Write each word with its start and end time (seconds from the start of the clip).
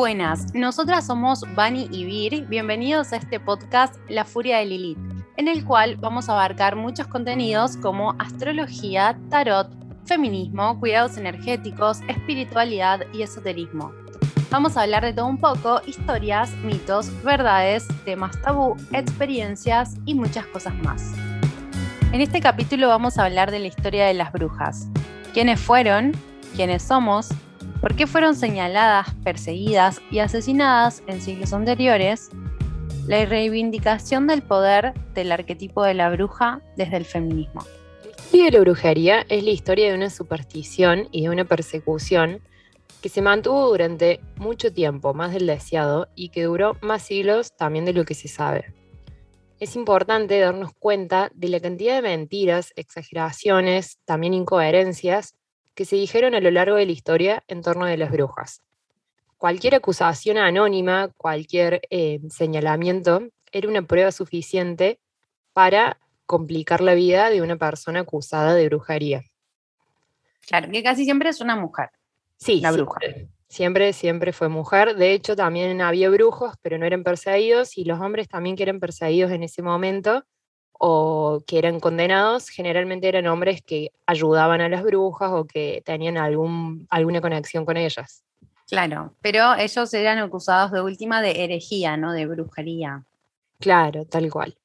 Buenas, 0.00 0.54
nosotras 0.54 1.06
somos 1.06 1.44
Bani 1.54 1.86
y 1.92 2.06
Vir. 2.06 2.46
Bienvenidos 2.46 3.12
a 3.12 3.16
este 3.16 3.38
podcast 3.38 3.96
La 4.08 4.24
Furia 4.24 4.56
de 4.56 4.64
Lilith, 4.64 4.96
en 5.36 5.46
el 5.46 5.62
cual 5.62 5.96
vamos 5.96 6.30
a 6.30 6.32
abarcar 6.32 6.74
muchos 6.74 7.06
contenidos 7.06 7.76
como 7.76 8.14
astrología, 8.18 9.18
tarot, 9.28 9.68
feminismo, 10.06 10.80
cuidados 10.80 11.18
energéticos, 11.18 12.00
espiritualidad 12.08 13.00
y 13.12 13.20
esoterismo. 13.20 13.92
Vamos 14.50 14.78
a 14.78 14.84
hablar 14.84 15.04
de 15.04 15.12
todo 15.12 15.26
un 15.26 15.36
poco, 15.36 15.82
historias, 15.84 16.50
mitos, 16.64 17.10
verdades, 17.22 17.86
temas 18.06 18.40
tabú, 18.40 18.76
experiencias 18.94 19.98
y 20.06 20.14
muchas 20.14 20.46
cosas 20.46 20.72
más. 20.76 21.12
En 22.12 22.22
este 22.22 22.40
capítulo 22.40 22.88
vamos 22.88 23.18
a 23.18 23.26
hablar 23.26 23.50
de 23.50 23.58
la 23.58 23.66
historia 23.66 24.06
de 24.06 24.14
las 24.14 24.32
brujas. 24.32 24.88
¿Quiénes 25.34 25.60
fueron? 25.60 26.12
¿Quiénes 26.56 26.84
somos? 26.84 27.28
¿Por 27.80 27.96
qué 27.96 28.06
fueron 28.06 28.34
señaladas, 28.34 29.14
perseguidas 29.24 30.02
y 30.10 30.18
asesinadas 30.18 31.02
en 31.06 31.22
siglos 31.22 31.54
anteriores? 31.54 32.28
La 33.06 33.24
reivindicación 33.24 34.26
del 34.26 34.42
poder 34.42 34.92
del 35.14 35.32
arquetipo 35.32 35.82
de 35.82 35.94
la 35.94 36.10
bruja 36.10 36.60
desde 36.76 36.98
el 36.98 37.06
feminismo. 37.06 37.64
Historia 38.18 38.44
de 38.44 38.50
la 38.50 38.60
brujería 38.60 39.26
es 39.30 39.42
la 39.42 39.50
historia 39.50 39.88
de 39.88 39.94
una 39.94 40.10
superstición 40.10 41.08
y 41.10 41.22
de 41.22 41.30
una 41.30 41.46
persecución 41.46 42.42
que 43.00 43.08
se 43.08 43.22
mantuvo 43.22 43.70
durante 43.70 44.20
mucho 44.36 44.74
tiempo, 44.74 45.14
más 45.14 45.32
del 45.32 45.46
deseado, 45.46 46.06
y 46.14 46.28
que 46.28 46.44
duró 46.44 46.76
más 46.82 47.00
siglos 47.02 47.56
también 47.56 47.86
de 47.86 47.94
lo 47.94 48.04
que 48.04 48.14
se 48.14 48.28
sabe. 48.28 48.74
Es 49.58 49.74
importante 49.74 50.38
darnos 50.38 50.72
cuenta 50.78 51.30
de 51.34 51.48
la 51.48 51.60
cantidad 51.60 51.96
de 51.96 52.02
mentiras, 52.02 52.74
exageraciones, 52.76 53.98
también 54.04 54.34
incoherencias 54.34 55.34
que 55.74 55.84
se 55.84 55.96
dijeron 55.96 56.34
a 56.34 56.40
lo 56.40 56.50
largo 56.50 56.76
de 56.76 56.86
la 56.86 56.92
historia 56.92 57.44
en 57.48 57.62
torno 57.62 57.86
de 57.86 57.96
las 57.96 58.10
brujas. 58.10 58.62
Cualquier 59.38 59.74
acusación 59.74 60.36
anónima, 60.36 61.08
cualquier 61.16 61.80
eh, 61.90 62.20
señalamiento, 62.28 63.22
era 63.52 63.68
una 63.68 63.82
prueba 63.82 64.12
suficiente 64.12 65.00
para 65.52 65.98
complicar 66.26 66.80
la 66.80 66.94
vida 66.94 67.30
de 67.30 67.42
una 67.42 67.56
persona 67.56 68.00
acusada 68.00 68.54
de 68.54 68.68
brujería. 68.68 69.24
Claro, 70.46 70.70
que 70.70 70.82
casi 70.82 71.04
siempre 71.04 71.30
es 71.30 71.40
una 71.40 71.56
mujer. 71.56 71.90
Sí, 72.36 72.60
la 72.60 72.72
bruja. 72.72 73.00
Siempre, 73.48 73.92
siempre, 73.92 74.32
fue 74.32 74.48
mujer. 74.48 74.94
De 74.96 75.12
hecho, 75.12 75.34
también 75.34 75.80
había 75.80 76.08
brujos, 76.08 76.54
pero 76.62 76.78
no 76.78 76.86
eran 76.86 77.02
perseguidos, 77.02 77.76
y 77.76 77.84
los 77.84 78.00
hombres 78.00 78.28
también 78.28 78.56
que 78.56 78.62
eran 78.62 78.78
perseguidos 78.78 79.32
en 79.32 79.42
ese 79.42 79.62
momento 79.62 80.24
o 80.82 81.42
que 81.46 81.58
eran 81.58 81.78
condenados, 81.78 82.48
generalmente 82.48 83.06
eran 83.06 83.26
hombres 83.26 83.60
que 83.60 83.92
ayudaban 84.06 84.62
a 84.62 84.68
las 84.70 84.82
brujas 84.82 85.30
o 85.30 85.44
que 85.44 85.82
tenían 85.84 86.16
algún, 86.16 86.86
alguna 86.88 87.20
conexión 87.20 87.66
con 87.66 87.76
ellas. 87.76 88.24
Claro, 88.66 89.14
pero 89.20 89.54
ellos 89.56 89.92
eran 89.92 90.18
acusados 90.20 90.72
de 90.72 90.80
última 90.80 91.20
de 91.20 91.44
herejía, 91.44 91.98
¿no? 91.98 92.14
De 92.14 92.24
brujería. 92.24 93.04
Claro, 93.58 94.06
tal 94.06 94.30
cual. 94.30 94.56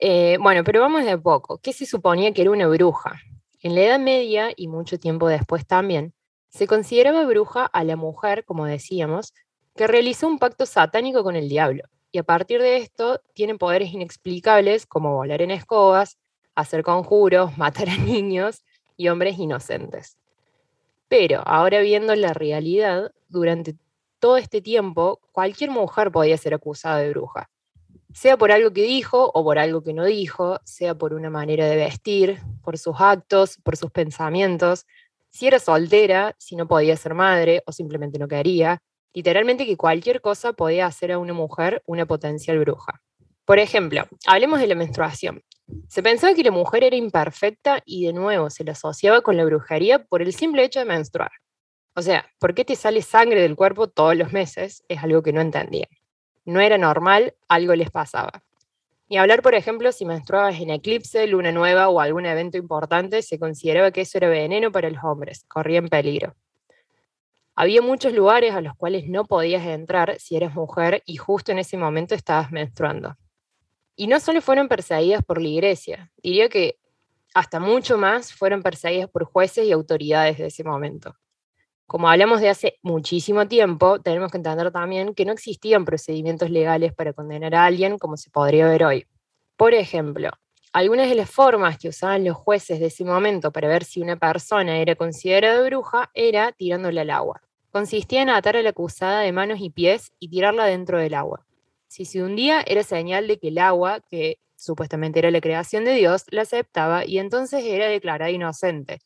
Eh, 0.00 0.38
bueno, 0.40 0.64
pero 0.64 0.80
vamos 0.80 1.04
de 1.04 1.12
a 1.12 1.18
poco. 1.18 1.58
¿Qué 1.58 1.72
se 1.72 1.86
suponía 1.86 2.32
que 2.32 2.42
era 2.42 2.50
una 2.50 2.66
bruja? 2.66 3.20
En 3.62 3.76
la 3.76 3.82
Edad 3.82 4.00
Media 4.00 4.50
y 4.56 4.66
mucho 4.66 4.98
tiempo 4.98 5.28
después 5.28 5.64
también, 5.64 6.14
se 6.48 6.66
consideraba 6.66 7.24
bruja 7.24 7.64
a 7.64 7.84
la 7.84 7.94
mujer, 7.94 8.44
como 8.44 8.66
decíamos, 8.66 9.32
que 9.76 9.86
realizó 9.86 10.26
un 10.26 10.40
pacto 10.40 10.66
satánico 10.66 11.22
con 11.22 11.36
el 11.36 11.48
diablo. 11.48 11.84
Y 12.10 12.18
a 12.18 12.22
partir 12.22 12.60
de 12.62 12.78
esto 12.78 13.20
tienen 13.34 13.58
poderes 13.58 13.92
inexplicables 13.92 14.86
como 14.86 15.14
volar 15.14 15.42
en 15.42 15.50
escobas, 15.50 16.18
hacer 16.54 16.82
conjuros, 16.82 17.56
matar 17.58 17.88
a 17.88 17.96
niños 17.96 18.64
y 18.96 19.08
hombres 19.08 19.38
inocentes. 19.38 20.16
Pero 21.08 21.42
ahora 21.46 21.80
viendo 21.80 22.14
la 22.14 22.34
realidad, 22.34 23.12
durante 23.28 23.76
todo 24.18 24.36
este 24.36 24.60
tiempo, 24.60 25.20
cualquier 25.32 25.70
mujer 25.70 26.10
podía 26.10 26.36
ser 26.36 26.54
acusada 26.54 26.98
de 26.98 27.10
bruja, 27.10 27.48
sea 28.12 28.36
por 28.36 28.52
algo 28.52 28.72
que 28.72 28.82
dijo 28.82 29.30
o 29.32 29.44
por 29.44 29.58
algo 29.58 29.82
que 29.82 29.92
no 29.92 30.04
dijo, 30.04 30.60
sea 30.64 30.94
por 30.96 31.14
una 31.14 31.30
manera 31.30 31.66
de 31.66 31.76
vestir, 31.76 32.40
por 32.62 32.76
sus 32.76 32.96
actos, 32.98 33.58
por 33.62 33.76
sus 33.76 33.90
pensamientos, 33.90 34.86
si 35.30 35.46
era 35.46 35.58
soltera, 35.58 36.34
si 36.38 36.56
no 36.56 36.66
podía 36.66 36.96
ser 36.96 37.14
madre 37.14 37.62
o 37.66 37.72
simplemente 37.72 38.18
no 38.18 38.26
quería, 38.28 38.82
literalmente 39.12 39.66
que 39.66 39.76
cualquier 39.76 40.20
cosa 40.20 40.52
podía 40.52 40.86
hacer 40.86 41.12
a 41.12 41.18
una 41.18 41.32
mujer 41.32 41.82
una 41.86 42.06
potencial 42.06 42.58
bruja. 42.58 43.00
Por 43.44 43.58
ejemplo, 43.58 44.06
hablemos 44.26 44.60
de 44.60 44.66
la 44.66 44.74
menstruación. 44.74 45.42
Se 45.88 46.02
pensaba 46.02 46.34
que 46.34 46.44
la 46.44 46.50
mujer 46.50 46.84
era 46.84 46.96
imperfecta 46.96 47.82
y 47.84 48.06
de 48.06 48.12
nuevo 48.12 48.50
se 48.50 48.64
la 48.64 48.72
asociaba 48.72 49.22
con 49.22 49.36
la 49.36 49.44
brujería 49.44 50.04
por 50.04 50.22
el 50.22 50.32
simple 50.34 50.64
hecho 50.64 50.80
de 50.80 50.84
menstruar. 50.84 51.30
O 51.94 52.02
sea, 52.02 52.26
¿por 52.38 52.54
qué 52.54 52.64
te 52.64 52.76
sale 52.76 53.02
sangre 53.02 53.40
del 53.40 53.56
cuerpo 53.56 53.88
todos 53.88 54.16
los 54.16 54.32
meses? 54.32 54.84
Es 54.88 55.02
algo 55.02 55.22
que 55.22 55.32
no 55.32 55.40
entendían. 55.40 55.88
No 56.44 56.60
era 56.60 56.78
normal, 56.78 57.34
algo 57.48 57.74
les 57.74 57.90
pasaba. 57.90 58.42
Y 59.08 59.16
hablar, 59.16 59.40
por 59.40 59.54
ejemplo, 59.54 59.90
si 59.92 60.04
menstruabas 60.04 60.60
en 60.60 60.70
eclipse, 60.70 61.26
luna 61.26 61.50
nueva 61.50 61.88
o 61.88 62.00
algún 62.00 62.26
evento 62.26 62.58
importante, 62.58 63.22
se 63.22 63.38
consideraba 63.38 63.90
que 63.90 64.02
eso 64.02 64.18
era 64.18 64.28
veneno 64.28 64.70
para 64.70 64.90
los 64.90 65.02
hombres, 65.02 65.44
corrían 65.48 65.88
peligro. 65.88 66.34
Había 67.60 67.82
muchos 67.82 68.12
lugares 68.12 68.54
a 68.54 68.60
los 68.60 68.76
cuales 68.76 69.08
no 69.08 69.24
podías 69.24 69.66
entrar 69.66 70.20
si 70.20 70.36
eras 70.36 70.54
mujer 70.54 71.02
y 71.04 71.16
justo 71.16 71.50
en 71.50 71.58
ese 71.58 71.76
momento 71.76 72.14
estabas 72.14 72.52
menstruando. 72.52 73.16
Y 73.96 74.06
no 74.06 74.20
solo 74.20 74.40
fueron 74.40 74.68
perseguidas 74.68 75.24
por 75.24 75.42
la 75.42 75.48
iglesia, 75.48 76.08
diría 76.22 76.48
que 76.48 76.78
hasta 77.34 77.58
mucho 77.58 77.98
más 77.98 78.32
fueron 78.32 78.62
perseguidas 78.62 79.10
por 79.10 79.24
jueces 79.24 79.66
y 79.66 79.72
autoridades 79.72 80.38
de 80.38 80.46
ese 80.46 80.62
momento. 80.62 81.16
Como 81.84 82.08
hablamos 82.08 82.40
de 82.40 82.48
hace 82.48 82.78
muchísimo 82.80 83.48
tiempo, 83.48 84.00
tenemos 84.00 84.30
que 84.30 84.36
entender 84.36 84.70
también 84.70 85.12
que 85.12 85.24
no 85.24 85.32
existían 85.32 85.84
procedimientos 85.84 86.50
legales 86.50 86.94
para 86.94 87.12
condenar 87.12 87.56
a 87.56 87.64
alguien 87.64 87.98
como 87.98 88.16
se 88.16 88.30
podría 88.30 88.68
ver 88.68 88.84
hoy. 88.84 89.06
Por 89.56 89.74
ejemplo, 89.74 90.30
algunas 90.72 91.08
de 91.08 91.16
las 91.16 91.28
formas 91.28 91.76
que 91.76 91.88
usaban 91.88 92.22
los 92.22 92.36
jueces 92.36 92.78
de 92.78 92.86
ese 92.86 93.04
momento 93.04 93.50
para 93.50 93.66
ver 93.66 93.82
si 93.82 94.00
una 94.00 94.14
persona 94.14 94.78
era 94.78 94.94
considerada 94.94 95.60
bruja 95.66 96.08
era 96.14 96.52
tirándola 96.52 97.00
al 97.00 97.10
agua. 97.10 97.42
Consistía 97.78 98.22
en 98.22 98.30
atar 98.30 98.56
a 98.56 98.62
la 98.62 98.70
acusada 98.70 99.20
de 99.20 99.30
manos 99.30 99.60
y 99.60 99.70
pies 99.70 100.10
y 100.18 100.28
tirarla 100.30 100.64
dentro 100.64 100.98
del 100.98 101.14
agua. 101.14 101.46
Si 101.86 102.06
se 102.06 102.24
hundía, 102.24 102.60
era 102.66 102.82
señal 102.82 103.28
de 103.28 103.38
que 103.38 103.48
el 103.48 103.58
agua, 103.58 104.00
que 104.10 104.40
supuestamente 104.56 105.20
era 105.20 105.30
la 105.30 105.40
creación 105.40 105.84
de 105.84 105.94
Dios, 105.94 106.24
la 106.30 106.42
aceptaba 106.42 107.06
y 107.06 107.20
entonces 107.20 107.62
era 107.64 107.86
declarada 107.86 108.32
inocente 108.32 108.98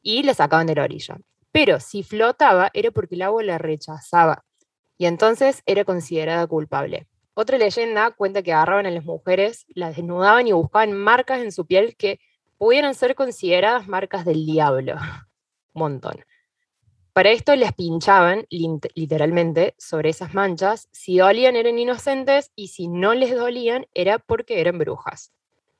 y 0.00 0.22
la 0.22 0.34
sacaban 0.34 0.68
de 0.68 0.76
la 0.76 0.84
orilla. 0.84 1.18
Pero 1.50 1.80
si 1.80 2.04
flotaba, 2.04 2.70
era 2.72 2.92
porque 2.92 3.16
el 3.16 3.22
agua 3.22 3.42
la 3.42 3.58
rechazaba 3.58 4.44
y 4.96 5.06
entonces 5.06 5.64
era 5.66 5.84
considerada 5.84 6.46
culpable. 6.46 7.08
Otra 7.34 7.58
leyenda 7.58 8.12
cuenta 8.12 8.44
que 8.44 8.52
agarraban 8.52 8.86
a 8.86 8.92
las 8.92 9.04
mujeres, 9.04 9.66
las 9.74 9.96
desnudaban 9.96 10.46
y 10.46 10.52
buscaban 10.52 10.92
marcas 10.92 11.40
en 11.40 11.50
su 11.50 11.66
piel 11.66 11.96
que 11.96 12.20
pudieran 12.58 12.94
ser 12.94 13.16
consideradas 13.16 13.88
marcas 13.88 14.24
del 14.24 14.46
diablo. 14.46 14.94
Montón. 15.74 16.24
Para 17.20 17.32
esto 17.32 17.54
les 17.54 17.74
pinchaban 17.74 18.46
literalmente 18.48 19.74
sobre 19.76 20.08
esas 20.08 20.32
manchas. 20.32 20.88
Si 20.90 21.18
dolían 21.18 21.54
eran 21.54 21.78
inocentes 21.78 22.50
y 22.56 22.68
si 22.68 22.88
no 22.88 23.12
les 23.12 23.36
dolían 23.36 23.84
era 23.92 24.18
porque 24.18 24.62
eran 24.62 24.78
brujas. 24.78 25.30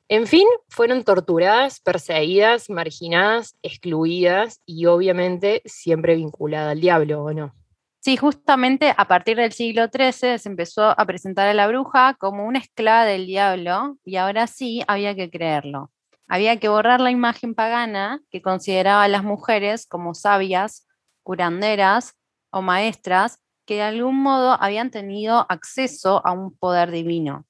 En 0.08 0.26
fin, 0.26 0.46
fueron 0.68 1.02
torturadas, 1.02 1.80
perseguidas, 1.80 2.68
marginadas, 2.68 3.56
excluidas 3.62 4.60
y 4.66 4.84
obviamente 4.84 5.62
siempre 5.64 6.14
vinculadas 6.14 6.72
al 6.72 6.80
diablo, 6.82 7.24
¿o 7.24 7.32
no? 7.32 7.54
Sí, 8.00 8.18
justamente 8.18 8.92
a 8.94 9.08
partir 9.08 9.38
del 9.38 9.52
siglo 9.52 9.86
XIII 9.86 10.38
se 10.38 10.46
empezó 10.46 10.90
a 10.90 11.06
presentar 11.06 11.48
a 11.48 11.54
la 11.54 11.66
bruja 11.68 12.16
como 12.20 12.44
una 12.44 12.58
esclava 12.58 13.06
del 13.06 13.24
diablo 13.24 13.96
y 14.04 14.16
ahora 14.16 14.46
sí 14.46 14.82
había 14.86 15.14
que 15.14 15.30
creerlo. 15.30 15.90
Había 16.28 16.58
que 16.58 16.68
borrar 16.68 17.00
la 17.00 17.10
imagen 17.10 17.54
pagana 17.54 18.20
que 18.30 18.42
consideraba 18.42 19.04
a 19.04 19.08
las 19.08 19.24
mujeres 19.24 19.86
como 19.86 20.12
sabias, 20.12 20.86
curanderas 21.22 22.14
o 22.50 22.62
maestras 22.62 23.38
que 23.66 23.76
de 23.76 23.82
algún 23.82 24.16
modo 24.16 24.56
habían 24.60 24.90
tenido 24.90 25.46
acceso 25.48 26.26
a 26.26 26.32
un 26.32 26.56
poder 26.56 26.90
divino. 26.90 27.46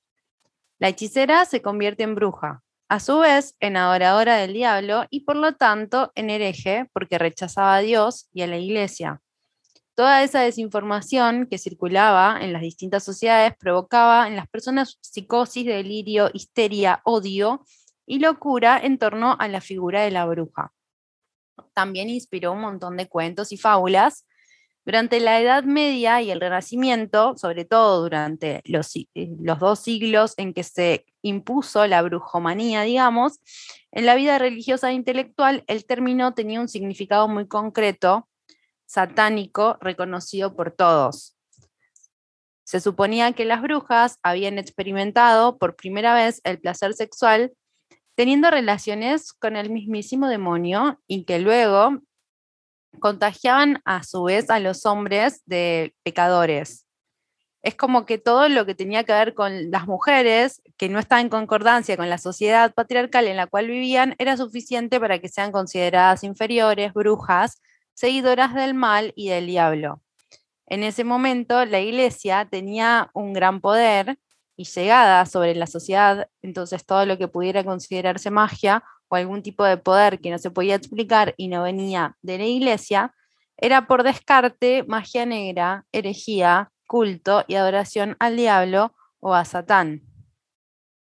La 0.78 0.88
hechicera 0.88 1.44
se 1.44 1.62
convierte 1.62 2.02
en 2.02 2.14
bruja, 2.14 2.62
a 2.88 3.00
su 3.00 3.20
vez 3.20 3.56
en 3.60 3.76
adoradora 3.76 4.36
del 4.36 4.52
diablo 4.52 5.06
y 5.10 5.20
por 5.20 5.36
lo 5.36 5.54
tanto 5.54 6.12
en 6.14 6.28
hereje 6.28 6.90
porque 6.92 7.18
rechazaba 7.18 7.76
a 7.76 7.80
Dios 7.80 8.28
y 8.32 8.42
a 8.42 8.46
la 8.46 8.58
iglesia. 8.58 9.22
Toda 9.94 10.22
esa 10.22 10.40
desinformación 10.40 11.46
que 11.46 11.58
circulaba 11.58 12.38
en 12.40 12.52
las 12.52 12.62
distintas 12.62 13.04
sociedades 13.04 13.54
provocaba 13.58 14.28
en 14.28 14.36
las 14.36 14.48
personas 14.48 14.98
psicosis, 15.00 15.66
delirio, 15.66 16.30
histeria, 16.32 17.00
odio 17.04 17.64
y 18.06 18.18
locura 18.18 18.78
en 18.82 18.98
torno 18.98 19.36
a 19.38 19.48
la 19.48 19.60
figura 19.60 20.02
de 20.02 20.10
la 20.10 20.26
bruja 20.26 20.72
también 21.74 22.08
inspiró 22.08 22.52
un 22.52 22.60
montón 22.60 22.96
de 22.96 23.08
cuentos 23.08 23.52
y 23.52 23.56
fábulas. 23.56 24.26
Durante 24.84 25.20
la 25.20 25.40
Edad 25.40 25.64
Media 25.64 26.22
y 26.22 26.30
el 26.30 26.40
Renacimiento, 26.40 27.36
sobre 27.36 27.64
todo 27.64 28.02
durante 28.02 28.62
los, 28.64 28.96
eh, 28.96 29.06
los 29.38 29.58
dos 29.58 29.80
siglos 29.80 30.34
en 30.38 30.54
que 30.54 30.64
se 30.64 31.04
impuso 31.22 31.86
la 31.86 32.00
brujomanía, 32.02 32.82
digamos, 32.82 33.40
en 33.92 34.06
la 34.06 34.14
vida 34.14 34.38
religiosa 34.38 34.90
e 34.90 34.94
intelectual 34.94 35.64
el 35.66 35.84
término 35.84 36.32
tenía 36.32 36.60
un 36.60 36.68
significado 36.68 37.28
muy 37.28 37.46
concreto, 37.46 38.28
satánico, 38.86 39.76
reconocido 39.80 40.56
por 40.56 40.70
todos. 40.72 41.36
Se 42.64 42.80
suponía 42.80 43.32
que 43.32 43.44
las 43.44 43.62
brujas 43.62 44.18
habían 44.22 44.58
experimentado 44.58 45.58
por 45.58 45.76
primera 45.76 46.14
vez 46.14 46.40
el 46.44 46.60
placer 46.60 46.94
sexual 46.94 47.52
teniendo 48.20 48.50
relaciones 48.50 49.32
con 49.32 49.56
el 49.56 49.70
mismísimo 49.70 50.28
demonio 50.28 51.00
y 51.06 51.24
que 51.24 51.38
luego 51.38 52.02
contagiaban 52.98 53.80
a 53.86 54.02
su 54.02 54.24
vez 54.24 54.50
a 54.50 54.60
los 54.60 54.84
hombres 54.84 55.40
de 55.46 55.94
pecadores. 56.02 56.86
Es 57.62 57.76
como 57.76 58.04
que 58.04 58.18
todo 58.18 58.50
lo 58.50 58.66
que 58.66 58.74
tenía 58.74 59.04
que 59.04 59.14
ver 59.14 59.32
con 59.32 59.70
las 59.70 59.86
mujeres, 59.86 60.60
que 60.76 60.90
no 60.90 60.98
está 60.98 61.22
en 61.22 61.30
concordancia 61.30 61.96
con 61.96 62.10
la 62.10 62.18
sociedad 62.18 62.74
patriarcal 62.74 63.26
en 63.26 63.38
la 63.38 63.46
cual 63.46 63.68
vivían, 63.68 64.16
era 64.18 64.36
suficiente 64.36 65.00
para 65.00 65.18
que 65.18 65.30
sean 65.30 65.50
consideradas 65.50 66.22
inferiores, 66.22 66.92
brujas, 66.92 67.62
seguidoras 67.94 68.54
del 68.54 68.74
mal 68.74 69.14
y 69.16 69.30
del 69.30 69.46
diablo. 69.46 70.02
En 70.66 70.82
ese 70.82 71.04
momento 71.04 71.64
la 71.64 71.80
iglesia 71.80 72.46
tenía 72.50 73.10
un 73.14 73.32
gran 73.32 73.62
poder 73.62 74.18
y 74.60 74.64
llegada 74.64 75.24
sobre 75.24 75.54
la 75.54 75.66
sociedad, 75.66 76.28
entonces 76.42 76.84
todo 76.84 77.06
lo 77.06 77.16
que 77.16 77.28
pudiera 77.28 77.64
considerarse 77.64 78.30
magia 78.30 78.84
o 79.08 79.16
algún 79.16 79.42
tipo 79.42 79.64
de 79.64 79.78
poder 79.78 80.20
que 80.20 80.30
no 80.30 80.36
se 80.36 80.50
podía 80.50 80.74
explicar 80.74 81.32
y 81.38 81.48
no 81.48 81.62
venía 81.62 82.18
de 82.20 82.36
la 82.36 82.44
iglesia, 82.44 83.14
era 83.56 83.86
por 83.86 84.02
descarte 84.02 84.84
magia 84.86 85.24
negra, 85.24 85.86
herejía, 85.92 86.72
culto 86.86 87.42
y 87.48 87.54
adoración 87.54 88.16
al 88.18 88.36
diablo 88.36 88.94
o 89.18 89.32
a 89.32 89.46
Satán. 89.46 90.02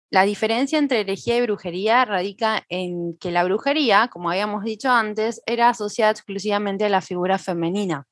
La 0.09 0.23
diferencia 0.23 0.79
entre 0.79 1.01
herejía 1.01 1.37
y 1.37 1.43
brujería 1.43 2.07
radica 2.07 2.65
en 2.71 3.19
que 3.19 3.31
la 3.31 3.45
brujería, 3.45 4.09
como 4.09 4.31
habíamos 4.31 4.65
dicho 4.65 4.91
antes, 4.91 5.43
era 5.45 5.69
asociada 5.69 6.13
exclusivamente 6.13 6.87
a 6.87 6.89
la 6.89 7.03
figura 7.03 7.37
femenina. 7.37 8.07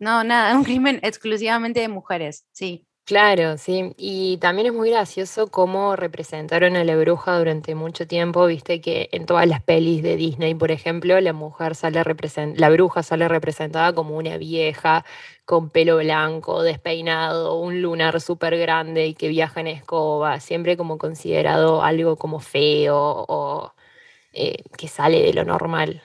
No, 0.00 0.24
nada, 0.24 0.56
un 0.56 0.64
crimen 0.64 0.98
exclusivamente 1.02 1.78
de 1.78 1.88
mujeres, 1.88 2.44
sí. 2.50 2.88
Claro, 3.06 3.58
sí. 3.58 3.92
Y 3.98 4.36
también 4.38 4.68
es 4.68 4.72
muy 4.74 4.90
gracioso 4.90 5.48
cómo 5.50 5.96
representaron 5.96 6.76
a 6.76 6.84
la 6.84 6.94
bruja 6.96 7.36
durante 7.36 7.74
mucho 7.74 8.06
tiempo. 8.06 8.46
Viste 8.46 8.80
que 8.80 9.08
en 9.10 9.26
todas 9.26 9.46
las 9.48 9.60
pelis 9.60 10.04
de 10.04 10.14
Disney, 10.16 10.54
por 10.54 10.70
ejemplo, 10.70 11.20
la 11.20 11.32
mujer 11.32 11.74
sale 11.74 12.00
la 12.54 12.70
bruja 12.70 13.02
sale 13.02 13.26
representada 13.26 13.92
como 13.92 14.16
una 14.16 14.36
vieja 14.36 15.04
con 15.44 15.68
pelo 15.70 15.96
blanco, 15.98 16.62
despeinado, 16.62 17.56
un 17.58 17.82
lunar 17.82 18.20
súper 18.20 18.56
grande 18.56 19.08
y 19.08 19.14
que 19.14 19.26
viaja 19.28 19.60
en 19.60 19.66
escoba, 19.66 20.38
siempre 20.38 20.76
como 20.76 20.96
considerado 20.96 21.82
algo 21.82 22.16
como 22.16 22.38
feo 22.38 22.96
o 23.28 23.74
eh, 24.32 24.64
que 24.78 24.88
sale 24.88 25.22
de 25.22 25.34
lo 25.34 25.44
normal. 25.44 26.02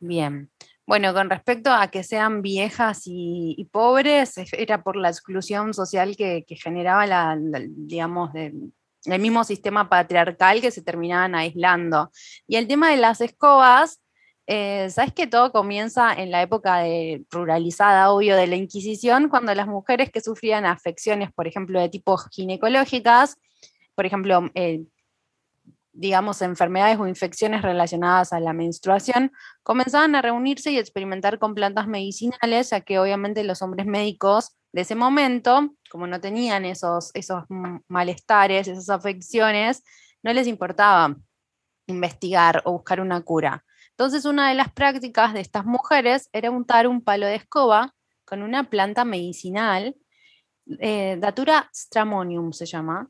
Bien. 0.00 0.48
Bueno, 0.86 1.14
con 1.14 1.30
respecto 1.30 1.72
a 1.72 1.88
que 1.88 2.02
sean 2.02 2.42
viejas 2.42 3.02
y, 3.06 3.68
pobres, 3.72 4.34
era 4.52 4.82
por 4.82 4.96
la 4.96 5.08
exclusión 5.08 5.72
social 5.72 6.14
que, 6.16 6.44
generaba 6.62 7.34
el 7.34 9.20
mismo 9.20 9.44
sistema 9.44 9.88
patriarcal 9.88 10.60
que 10.60 10.70
se 10.70 10.82
terminaban 10.82 11.34
aislando. 11.34 12.10
Y 12.46 12.56
el 12.56 12.68
tema 12.68 12.90
de 12.90 12.98
las 12.98 13.22
escobas, 13.22 14.00
eh, 14.46 14.90
sabes 14.90 15.14
que 15.14 15.26
todo 15.26 15.52
comienza 15.52 16.12
en 16.12 16.30
la 16.30 16.42
época 16.42 16.78
de, 16.80 17.24
ruralizada, 17.30 18.10
obvio, 18.10 18.36
de 18.36 18.46
la 18.46 18.56
Inquisición, 18.56 19.30
cuando 19.30 19.54
las 19.54 19.66
mujeres 19.66 20.10
que 20.10 20.20
sufrían 20.20 20.66
afecciones, 20.66 21.32
por 21.32 21.46
ejemplo, 21.46 21.80
de 21.80 21.88
tipo 21.88 22.18
ginecológicas, 22.18 23.38
por 23.94 24.04
ejemplo, 24.04 24.50
eh, 24.54 24.82
digamos, 25.94 26.42
enfermedades 26.42 26.98
o 26.98 27.06
infecciones 27.06 27.62
relacionadas 27.62 28.32
a 28.32 28.40
la 28.40 28.52
menstruación, 28.52 29.32
comenzaban 29.62 30.14
a 30.16 30.22
reunirse 30.22 30.72
y 30.72 30.78
experimentar 30.78 31.38
con 31.38 31.54
plantas 31.54 31.86
medicinales, 31.86 32.70
ya 32.70 32.80
que 32.80 32.98
obviamente 32.98 33.44
los 33.44 33.62
hombres 33.62 33.86
médicos 33.86 34.56
de 34.72 34.82
ese 34.82 34.96
momento, 34.96 35.70
como 35.90 36.06
no 36.08 36.20
tenían 36.20 36.64
esos, 36.64 37.12
esos 37.14 37.44
malestares, 37.88 38.66
esas 38.66 38.90
afecciones, 38.90 39.84
no 40.22 40.32
les 40.32 40.48
importaba 40.48 41.16
investigar 41.86 42.60
o 42.64 42.72
buscar 42.72 43.00
una 43.00 43.20
cura. 43.22 43.64
Entonces, 43.90 44.24
una 44.24 44.48
de 44.48 44.56
las 44.56 44.72
prácticas 44.72 45.32
de 45.32 45.40
estas 45.40 45.64
mujeres 45.64 46.28
era 46.32 46.50
untar 46.50 46.88
un 46.88 47.02
palo 47.02 47.26
de 47.26 47.36
escoba 47.36 47.94
con 48.24 48.42
una 48.42 48.68
planta 48.68 49.04
medicinal, 49.04 49.94
eh, 50.80 51.16
Datura 51.20 51.70
stramonium 51.72 52.52
se 52.52 52.66
llama, 52.66 53.08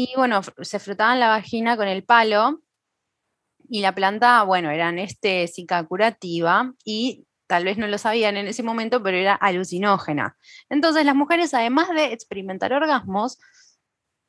y 0.00 0.12
bueno, 0.14 0.42
se 0.60 0.78
frotaban 0.78 1.18
la 1.18 1.26
vagina 1.26 1.76
con 1.76 1.88
el 1.88 2.04
palo 2.04 2.62
y 3.68 3.80
la 3.80 3.96
planta, 3.96 4.44
bueno, 4.44 4.70
era 4.70 4.86
anestésica, 4.86 5.84
curativa 5.84 6.72
y 6.84 7.26
tal 7.48 7.64
vez 7.64 7.78
no 7.78 7.88
lo 7.88 7.98
sabían 7.98 8.36
en 8.36 8.46
ese 8.46 8.62
momento, 8.62 9.02
pero 9.02 9.16
era 9.16 9.34
alucinógena. 9.34 10.36
Entonces 10.70 11.04
las 11.04 11.16
mujeres, 11.16 11.52
además 11.52 11.88
de 11.88 12.12
experimentar 12.12 12.72
orgasmos, 12.72 13.40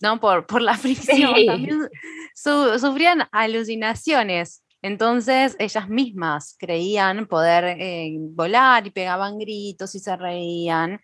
¿no? 0.02 0.20
Por, 0.20 0.48
por 0.48 0.64
la 0.64 0.74
fricción, 0.78 1.36
también 1.46 1.88
sufrían 2.34 3.28
alucinaciones. 3.32 4.64
Entonces 4.82 5.56
ellas 5.60 5.88
mismas 5.88 6.56
creían 6.58 7.28
poder 7.28 7.76
eh, 7.80 8.16
volar 8.20 8.88
y 8.88 8.90
pegaban 8.90 9.38
gritos 9.38 9.94
y 9.94 10.00
se 10.00 10.18
reían. 10.18 11.00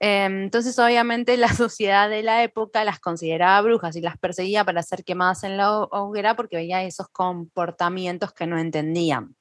Em, 0.00 0.44
entonces, 0.44 0.78
obviamente, 0.78 1.36
la 1.36 1.48
sociedad 1.48 2.08
de 2.08 2.22
la 2.22 2.42
época 2.42 2.84
las 2.84 3.00
consideraba 3.00 3.60
brujas 3.62 3.96
y 3.96 4.00
las 4.00 4.18
perseguía 4.18 4.64
para 4.64 4.82
ser 4.82 5.04
quemadas 5.04 5.44
en 5.44 5.56
la 5.56 5.80
hoguera 5.84 6.36
porque 6.36 6.56
veía 6.56 6.82
esos 6.82 7.08
comportamientos 7.08 8.32
que 8.32 8.46
no 8.46 8.58
entendían. 8.58 9.36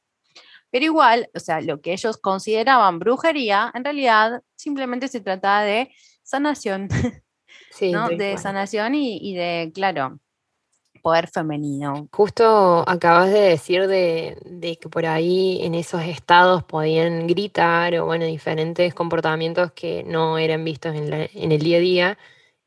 Pero 0.70 0.86
igual, 0.86 1.30
o 1.36 1.40
sea, 1.40 1.62
lo 1.62 1.82
que 1.82 1.94
ellos 1.94 2.18
consideraban 2.18 2.98
brujería, 2.98 3.72
en 3.76 3.84
realidad 3.84 4.42
simplemente 4.56 5.08
se 5.08 5.22
trataba 5.22 5.62
de 5.64 5.92
sanación, 6.24 6.88
¿no? 7.82 8.10
De 8.10 8.38
sanación 8.40 8.96
y 8.96 9.36
de, 9.36 9.72
claro, 9.74 10.20
poder 11.04 11.28
femenino. 11.28 12.08
Justo 12.14 12.84
acabas 12.88 13.30
de 13.30 13.42
decir 13.42 13.88
de, 13.88 14.78
que 14.82 14.90
por 14.90 15.06
ahí 15.06 15.60
en 15.62 15.76
esos 15.76 16.02
estados 16.02 16.64
podían 16.64 17.28
gritar 17.28 17.94
o 18.00 18.06
bueno, 18.06 18.26
diferentes 18.26 18.94
comportamientos 18.94 19.74
que 19.74 20.04
no 20.06 20.38
eran 20.38 20.64
vistos 20.64 20.96
en, 20.96 21.52
el 21.52 21.60
día 21.60 21.78
a 21.78 21.82
día. 21.82 22.18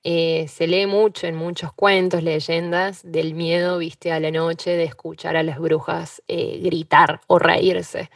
Eh, 0.05 0.47
se 0.49 0.69
lee 0.69 0.87
mucho 0.87 1.27
en 1.27 1.35
muchos 1.35 1.73
cuentos, 1.73 2.23
leyendas 2.23 3.01
del 3.11 3.35
miedo, 3.35 3.79
viste, 3.79 4.13
a 4.13 4.21
la 4.21 4.31
noche 4.31 4.77
de 4.77 4.85
escuchar 4.85 5.37
a 5.37 5.43
las 5.43 5.59
brujas 5.59 6.23
eh, 6.29 6.61
gritar 6.63 7.23
o 7.27 7.39
reírse. 7.39 8.11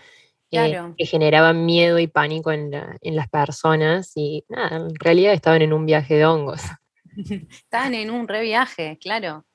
Eh, 0.52 0.76
que 0.98 1.06
generaban 1.06 1.64
miedo 1.64 1.98
y 2.00 2.08
pánico 2.08 2.50
en, 2.50 2.72
en 2.74 3.16
las 3.16 3.28
personas 3.28 4.12
y 4.16 4.44
nada, 4.48 4.76
en 4.76 4.94
realidad 4.96 5.32
estaban 5.32 5.62
en 5.62 5.72
un 5.72 5.86
viaje 5.86 6.16
de 6.16 6.26
hongos. 6.26 6.60
estaban 7.50 7.94
en 7.94 8.10
un 8.10 8.28
reviaje, 8.28 8.98
claro 9.00 9.46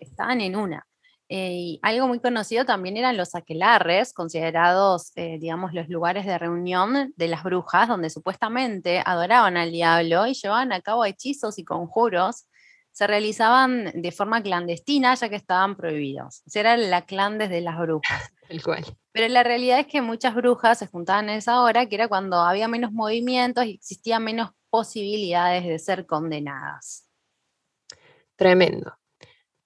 estaban 0.00 0.40
en 0.40 0.56
una. 0.56 0.86
Eh, 1.32 1.52
y 1.52 1.80
algo 1.82 2.08
muy 2.08 2.18
conocido 2.18 2.64
también 2.64 2.96
eran 2.96 3.16
los 3.16 3.36
aquelarres, 3.36 4.12
considerados, 4.12 5.12
eh, 5.14 5.38
digamos, 5.38 5.72
los 5.72 5.88
lugares 5.88 6.26
de 6.26 6.36
reunión 6.36 7.14
de 7.16 7.28
las 7.28 7.44
brujas, 7.44 7.86
donde 7.86 8.10
supuestamente 8.10 9.00
adoraban 9.06 9.56
al 9.56 9.70
diablo 9.70 10.26
y 10.26 10.34
llevaban 10.34 10.72
a 10.72 10.80
cabo 10.80 11.04
hechizos 11.04 11.60
y 11.60 11.64
conjuros. 11.64 12.48
Se 12.90 13.06
realizaban 13.06 13.92
de 13.94 14.10
forma 14.10 14.42
clandestina, 14.42 15.14
ya 15.14 15.28
que 15.28 15.36
estaban 15.36 15.76
prohibidos. 15.76 16.42
O 16.48 16.50
sea, 16.50 16.60
era 16.62 16.76
la 16.76 17.02
clan 17.02 17.38
desde 17.38 17.60
las 17.60 17.78
brujas. 17.78 18.32
El 18.48 18.60
cual. 18.64 18.84
Pero 19.12 19.28
la 19.28 19.44
realidad 19.44 19.78
es 19.78 19.86
que 19.86 20.02
muchas 20.02 20.34
brujas 20.34 20.80
se 20.80 20.88
juntaban 20.88 21.28
en 21.28 21.36
esa 21.36 21.62
hora, 21.62 21.86
que 21.86 21.94
era 21.94 22.08
cuando 22.08 22.38
había 22.40 22.66
menos 22.66 22.90
movimientos 22.90 23.64
y 23.66 23.74
existían 23.74 24.24
menos 24.24 24.50
posibilidades 24.68 25.64
de 25.64 25.78
ser 25.78 26.06
condenadas. 26.06 27.08
Tremendo. 28.34 28.99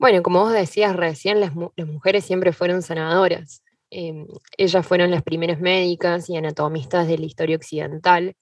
Bueno, 0.05 0.23
como 0.23 0.41
vos 0.41 0.53
decías 0.53 0.95
recién, 0.95 1.41
las, 1.41 1.55
mujeres 1.55 2.27
siempre 2.27 2.53
fueron 2.53 2.83
sanadoras. 2.83 3.63
Em, 3.89 4.27
ellas 4.59 4.87
fueron 4.87 5.11
las 5.11 5.23
primeras 5.23 5.61
médicas 5.61 6.29
y 6.29 6.37
anatomistas 6.37 7.09
de 7.09 7.17
la 7.17 7.25
historia 7.25 7.57
occidental, 7.57 8.37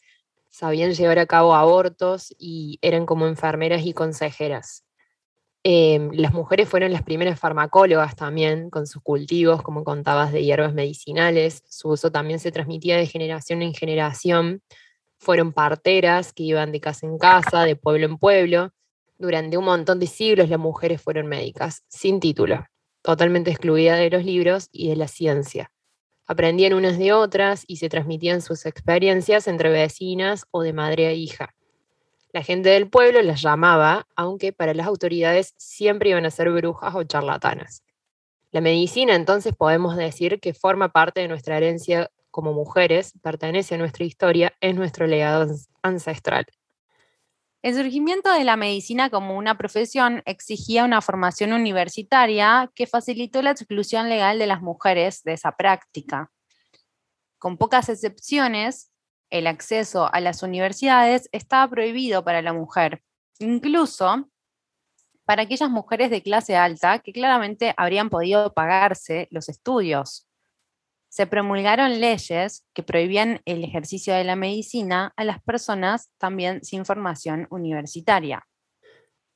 sabían 0.50 0.92
llevar 0.92 1.21
a 1.21 1.26
cabo 1.26 1.54
abortos 1.54 2.35
y 2.37 2.81
eran 2.83 3.07
como 3.07 3.28
enfermeras 3.28 3.87
y 3.87 3.92
consejeras. 3.92 4.85
Em, 5.62 6.11
las 6.14 6.35
mujeres 6.35 6.69
fueron 6.69 6.92
las 6.92 7.04
primeras 7.04 7.38
farmacólogas 7.38 8.16
también, 8.16 8.69
con 8.69 8.88
sus 8.88 9.00
cultivos, 9.00 9.62
como 9.62 9.85
contabas, 9.85 10.33
de 10.33 10.42
hierbas 10.42 10.75
medicinales. 10.75 11.62
Su 11.69 11.90
uso 11.90 12.11
también 12.11 12.40
se 12.40 12.50
transmitía 12.50 12.97
de 12.97 13.07
generación 13.07 13.62
en 13.62 13.73
generación. 13.73 14.62
Fueron 15.21 15.52
parteras 15.52 16.33
que 16.33 16.42
iban 16.42 16.73
de 16.73 16.81
casa 16.81 17.07
en 17.07 17.19
casa, 17.19 17.62
de 17.62 17.76
pueblo 17.76 18.07
en 18.07 18.19
pueblo, 18.19 18.73
durante 19.22 19.56
un 19.56 19.64
montón 19.64 20.00
de 20.00 20.08
siglos 20.08 20.48
las 20.48 20.58
mujeres 20.58 21.00
fueron 21.00 21.28
médicas, 21.28 21.84
sin 21.86 22.18
título, 22.18 22.66
totalmente 23.02 23.52
excluidas 23.52 24.00
de 24.00 24.10
los 24.10 24.24
libros 24.24 24.68
y 24.72 24.88
de 24.88 24.96
la 24.96 25.06
ciencia. 25.06 25.70
Aprendían 26.26 26.72
unas 26.72 26.98
de 26.98 27.12
otras 27.12 27.62
y 27.68 27.76
se 27.76 27.88
transmitían 27.88 28.42
sus 28.42 28.66
experiencias 28.66 29.46
entre 29.46 29.70
vecinas 29.70 30.44
o 30.50 30.62
de 30.62 30.72
madre 30.72 31.06
a 31.06 31.12
hija. 31.12 31.54
La 32.32 32.42
gente 32.42 32.70
del 32.70 32.90
pueblo 32.90 33.22
las 33.22 33.40
llamaba, 33.40 34.08
aunque 34.16 34.52
para 34.52 34.74
las 34.74 34.88
autoridades 34.88 35.54
siempre 35.56 36.10
iban 36.10 36.26
a 36.26 36.30
ser 36.32 36.50
brujas 36.50 36.92
o 36.92 37.04
charlatanas. 37.04 37.84
La 38.50 38.60
medicina 38.60 39.14
entonces 39.14 39.54
podemos 39.54 39.96
decir 39.96 40.40
que 40.40 40.52
forma 40.52 40.88
parte 40.88 41.20
de 41.20 41.28
nuestra 41.28 41.58
herencia 41.58 42.10
como 42.32 42.52
mujeres, 42.52 43.12
pertenece 43.22 43.76
a 43.76 43.78
nuestra 43.78 44.04
historia, 44.04 44.52
es 44.60 44.74
nuestro 44.74 45.06
legado 45.06 45.46
ancestral. 45.82 46.46
El 47.62 47.76
surgimiento 47.76 48.33
de 48.33 48.42
la 48.42 48.57
medicina 48.57 49.09
como 49.09 49.38
una 49.38 49.57
profesión 49.57 50.21
exigía 50.26 50.85
una 50.85 51.00
formación 51.00 51.52
universitaria 51.52 52.69
que 52.75 52.88
facilitó 52.88 53.40
la 53.40 53.52
exclusión 53.52 54.09
legal 54.09 54.40
de 54.40 54.49
las 54.49 54.61
mujeres 54.61 55.23
de 55.23 55.35
esa 55.35 55.52
práctica. 55.52 56.33
Con 57.38 57.59
pocas 57.59 57.88
excepciones, 57.88 58.90
el 59.31 59.47
acceso 59.47 60.12
a 60.12 60.21
las 60.21 60.42
universidades 60.42 61.28
estaba 61.31 61.71
prohibido 61.71 62.25
para 62.25 62.42
la 62.42 62.52
mujer, 62.52 63.00
incluso 63.38 64.28
para 65.25 65.42
aquellas 65.42 65.71
mujeres 65.71 66.11
de 66.11 66.21
clase 66.21 66.57
alta 66.57 66.99
que 66.99 67.12
claramente 67.12 67.75
habrían 67.76 68.11
podido 68.11 68.52
pagarse 68.52 69.28
los 69.31 69.49
estudios 69.49 70.26
se 71.12 71.26
promulgaron 71.26 72.00
leyes 72.00 72.64
que 72.73 72.83
prohibían 72.83 73.42
el 73.45 73.62
ejercicio 73.64 74.14
de 74.14 74.25
la 74.25 74.35
medicina 74.35 75.12
a 75.14 75.25
las 75.25 75.42
personas 75.42 76.11
también 76.16 76.64
sin 76.64 76.87
formación 76.87 77.47
universitaria. 77.50 78.49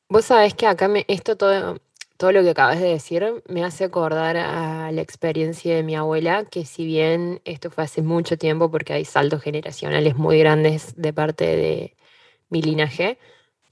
Vos 0.08 0.24
sabés 0.24 0.54
que 0.54 0.66
acá 0.66 0.88
esto 1.06 1.36
todo, 1.36 1.78
todo 2.16 2.32
lo 2.32 2.42
que 2.42 2.48
acabas 2.48 2.80
de 2.80 2.88
decir 2.88 3.42
me 3.46 3.62
hace 3.62 3.84
acordar 3.84 4.38
a 4.38 4.90
la 4.90 5.02
experiencia 5.02 5.76
de 5.76 5.82
mi 5.82 5.94
abuela, 5.94 6.46
que 6.46 6.64
si 6.64 6.86
bien 6.86 7.42
esto 7.44 7.70
fue 7.70 7.84
hace 7.84 8.00
mucho 8.00 8.38
tiempo 8.38 8.70
porque 8.70 8.94
hay 8.94 9.04
saltos 9.04 9.42
generacionales 9.42 10.16
muy 10.16 10.38
grandes 10.38 10.94
de 10.96 11.12
parte 11.12 11.44
de 11.44 11.96
mi 12.48 12.62
linaje, 12.62 13.18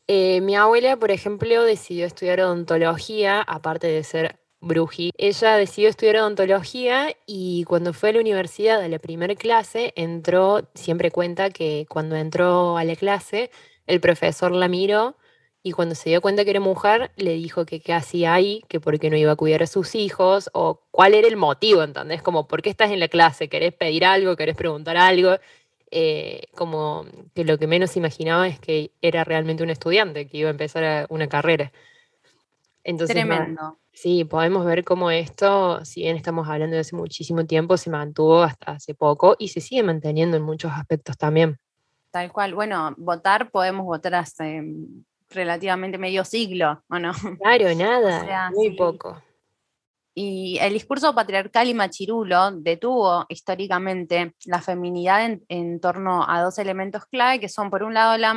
eh, 0.08 0.42
mi 0.42 0.56
abuela, 0.56 0.98
por 0.98 1.10
ejemplo, 1.10 1.64
decidió 1.64 2.04
estudiar 2.04 2.42
odontología, 2.42 3.40
aparte 3.40 3.86
de 3.86 4.04
ser 4.04 4.43
Bruji. 4.64 5.12
Ella 5.16 5.56
decidió 5.56 5.88
estudiar 5.88 6.16
odontología 6.16 7.14
y 7.26 7.64
cuando 7.64 7.92
fue 7.92 8.10
a 8.10 8.12
la 8.12 8.20
universidad 8.20 8.82
a 8.82 8.88
la 8.88 8.98
primera 8.98 9.34
clase, 9.34 9.92
entró, 9.96 10.68
siempre 10.74 11.10
cuenta 11.10 11.50
que 11.50 11.86
cuando 11.88 12.16
entró 12.16 12.76
a 12.76 12.84
la 12.84 12.96
clase, 12.96 13.50
el 13.86 14.00
profesor 14.00 14.52
la 14.52 14.68
miró 14.68 15.16
y 15.62 15.72
cuando 15.72 15.94
se 15.94 16.10
dio 16.10 16.20
cuenta 16.20 16.44
que 16.44 16.50
era 16.50 16.60
mujer, 16.60 17.10
le 17.16 17.32
dijo 17.32 17.64
que 17.64 17.80
qué 17.80 17.94
hacía 17.94 18.34
ahí, 18.34 18.62
que 18.68 18.80
por 18.80 18.98
qué 18.98 19.08
no 19.08 19.16
iba 19.16 19.32
a 19.32 19.36
cuidar 19.36 19.62
a 19.62 19.66
sus 19.66 19.94
hijos, 19.94 20.50
o 20.52 20.82
cuál 20.90 21.14
era 21.14 21.26
el 21.26 21.36
motivo, 21.36 21.82
¿entendés? 21.82 22.20
Como, 22.20 22.46
¿por 22.46 22.60
qué 22.60 22.68
estás 22.68 22.90
en 22.90 23.00
la 23.00 23.08
clase? 23.08 23.48
¿Querés 23.48 23.72
pedir 23.72 24.04
algo? 24.04 24.36
¿Querés 24.36 24.56
preguntar 24.56 24.98
algo? 24.98 25.38
Eh, 25.90 26.48
como 26.54 27.06
que 27.34 27.44
lo 27.44 27.56
que 27.56 27.66
menos 27.66 27.96
imaginaba 27.96 28.46
es 28.46 28.60
que 28.60 28.90
era 29.00 29.24
realmente 29.24 29.62
un 29.62 29.70
estudiante, 29.70 30.26
que 30.26 30.36
iba 30.36 30.48
a 30.48 30.50
empezar 30.50 31.06
una 31.08 31.28
carrera. 31.28 31.72
Tremendo. 32.82 33.78
Sí, 33.94 34.24
podemos 34.24 34.66
ver 34.66 34.82
cómo 34.84 35.10
esto, 35.12 35.84
si 35.84 36.02
bien 36.02 36.16
estamos 36.16 36.48
hablando 36.48 36.74
de 36.74 36.80
hace 36.80 36.96
muchísimo 36.96 37.46
tiempo, 37.46 37.76
se 37.76 37.90
mantuvo 37.90 38.42
hasta 38.42 38.72
hace 38.72 38.92
poco 38.94 39.36
y 39.38 39.48
se 39.48 39.60
sigue 39.60 39.84
manteniendo 39.84 40.36
en 40.36 40.42
muchos 40.42 40.72
aspectos 40.72 41.16
también. 41.16 41.58
Tal 42.10 42.32
cual. 42.32 42.54
Bueno, 42.54 42.92
votar 42.96 43.50
podemos 43.50 43.86
votar 43.86 44.16
hace 44.16 44.62
relativamente 45.30 45.96
medio 45.96 46.24
siglo, 46.24 46.82
¿o 46.88 46.98
no? 46.98 47.12
Claro, 47.38 47.74
nada, 47.76 48.50
muy 48.52 48.70
poco. 48.76 49.22
Y 50.16 50.58
el 50.60 50.72
discurso 50.74 51.12
patriarcal 51.12 51.68
y 51.68 51.74
machirulo 51.74 52.52
detuvo 52.52 53.26
históricamente 53.28 54.34
la 54.44 54.62
feminidad 54.62 55.40
en, 55.48 55.80
torno 55.80 56.24
a 56.28 56.40
dos 56.40 56.58
elementos 56.58 57.04
clave, 57.06 57.40
que 57.40 57.48
son 57.48 57.68
por 57.68 57.82
un 57.82 57.94
lado 57.94 58.16
la, 58.16 58.32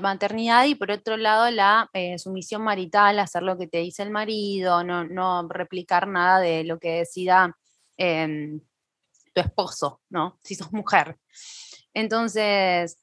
maternidad 0.00 0.64
y 0.64 0.74
por 0.74 0.90
otro 0.90 1.16
lado 1.16 1.50
la 1.52 1.88
eh, 1.92 2.18
sumisión 2.18 2.62
marital, 2.62 3.20
hacer 3.20 3.44
lo 3.44 3.56
que 3.56 3.68
te 3.68 3.78
dice 3.78 4.02
el 4.02 4.10
marido, 4.10 4.82
no, 4.82 5.48
replicar 5.48 6.08
nada 6.08 6.40
de 6.40 6.64
lo 6.64 6.80
que 6.80 6.98
decida 6.98 7.56
em, 7.96 8.60
tu 9.32 9.40
esposo, 9.40 10.00
¿no? 10.10 10.40
Si 10.42 10.56
sos 10.56 10.72
mujer. 10.72 11.16
Entonces, 11.94 12.98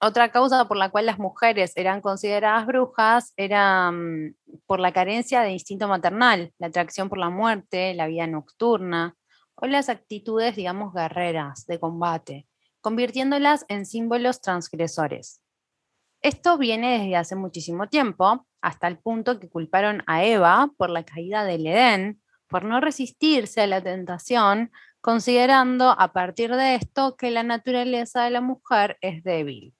otra 0.00 0.30
causa 0.30 0.68
por 0.68 0.76
la 0.76 0.90
cual 0.90 1.06
las 1.06 1.18
mujeres 1.18 1.72
eran 1.76 2.00
consideradas 2.00 2.66
brujas 2.66 3.32
era 3.36 3.90
mm, 3.90 4.34
por 4.66 4.78
la 4.78 4.92
carencia 4.92 5.40
de 5.40 5.50
instinto 5.50 5.88
maternal, 5.88 6.52
la 6.58 6.68
atracción 6.68 7.08
por 7.08 7.18
la 7.18 7.30
muerte, 7.30 7.94
la 7.94 8.06
vida 8.06 8.26
nocturna 8.26 9.16
o 9.56 9.66
las 9.66 9.88
actitudes, 9.88 10.54
digamos, 10.54 10.94
guerreras 10.94 11.66
de 11.66 11.80
combate, 11.80 12.46
convirtiéndolas 12.80 13.64
en 13.68 13.86
símbolos 13.86 14.40
transgresores. 14.40 15.40
Esto 16.22 16.58
viene 16.58 16.98
desde 16.98 17.16
hace 17.16 17.34
muchísimo 17.34 17.88
tiempo, 17.88 18.46
hasta 18.60 18.86
el 18.88 18.98
punto 18.98 19.40
que 19.40 19.48
culparon 19.48 20.02
a 20.06 20.24
Eva 20.24 20.70
por 20.76 20.90
la 20.90 21.04
caída 21.04 21.44
del 21.44 21.66
Edén, 21.66 22.22
por 22.48 22.64
no 22.64 22.80
resistirse 22.80 23.62
a 23.62 23.66
la 23.66 23.82
tentación, 23.82 24.70
considerando 25.00 25.90
a 25.90 26.12
partir 26.12 26.54
de 26.54 26.76
esto 26.76 27.16
que 27.16 27.30
la 27.30 27.42
naturaleza 27.42 28.22
de 28.22 28.30
la 28.30 28.40
mujer 28.40 28.96
es 29.00 29.22
débil. 29.22 29.74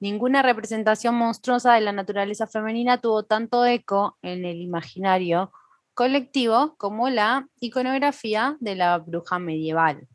Ninguna 0.00 0.42
representación 0.42 1.16
monstruosa 1.16 1.74
de 1.74 1.80
la 1.80 1.92
naturaleza 1.92 2.46
femenina 2.46 3.00
tuvo 3.00 3.24
tanto 3.24 3.66
eco 3.66 4.16
en 4.22 4.44
el 4.44 4.60
imaginario 4.60 5.52
colectivo 5.92 6.76
como 6.76 7.10
la 7.10 7.48
iconografía 7.58 8.56
de 8.60 8.76
la 8.76 8.98
bruja 8.98 9.40
medieval. 9.40 10.06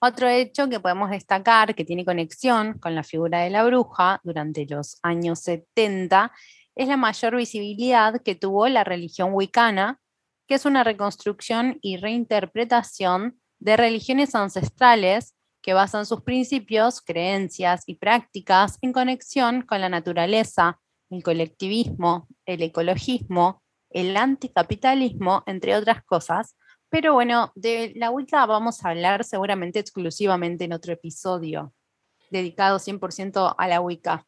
Otro 0.00 0.28
hecho 0.28 0.68
que 0.68 0.80
podemos 0.80 1.10
destacar 1.10 1.76
que 1.76 1.84
tiene 1.84 2.04
conexión 2.04 2.76
con 2.80 2.96
la 2.96 3.04
figura 3.04 3.42
de 3.42 3.50
la 3.50 3.62
bruja 3.62 4.20
durante 4.24 4.66
los 4.66 4.98
años 5.02 5.38
70 5.40 6.32
es 6.74 6.88
la 6.88 6.96
mayor 6.96 7.36
visibilidad 7.36 8.20
que 8.20 8.34
tuvo 8.34 8.66
la 8.66 8.82
religión 8.82 9.30
wicana, 9.32 10.00
que 10.48 10.56
es 10.56 10.66
una 10.66 10.82
reconstrucción 10.82 11.78
y 11.82 11.98
reinterpretación 11.98 13.40
de 13.60 13.76
religiones 13.76 14.34
ancestrales 14.34 15.35
que 15.66 15.74
basan 15.74 16.06
sus 16.06 16.22
principios, 16.22 17.02
creencias 17.02 17.82
y 17.86 17.96
prácticas 17.96 18.78
en 18.82 18.92
conexión 18.92 19.62
con 19.62 19.80
la 19.80 19.88
naturaleza, 19.88 20.80
el 21.10 21.24
colectivismo, 21.24 22.28
el 22.44 22.62
ecologismo, 22.62 23.64
el 23.90 24.16
anticapitalismo, 24.16 25.42
entre 25.44 25.74
otras 25.74 26.04
cosas. 26.04 26.56
Pero 26.88 27.14
bueno, 27.14 27.50
de 27.56 27.92
la 27.96 28.12
Wicca 28.12 28.46
vamos 28.46 28.84
a 28.84 28.90
hablar 28.90 29.24
seguramente 29.24 29.80
exclusivamente 29.80 30.64
en 30.66 30.72
otro 30.72 30.92
episodio, 30.92 31.74
dedicado 32.30 32.78
100% 32.78 33.56
a 33.58 33.68
la 33.68 33.80
Wicca. 33.80 34.24